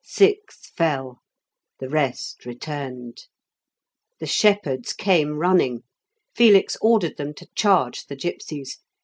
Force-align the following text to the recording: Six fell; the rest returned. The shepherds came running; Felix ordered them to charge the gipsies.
Six 0.03 0.71
fell; 0.75 1.19
the 1.77 1.87
rest 1.87 2.47
returned. 2.47 3.25
The 4.19 4.25
shepherds 4.25 4.93
came 4.93 5.37
running; 5.37 5.83
Felix 6.35 6.75
ordered 6.81 7.17
them 7.17 7.35
to 7.35 7.45
charge 7.53 8.07
the 8.07 8.15
gipsies. 8.15 8.79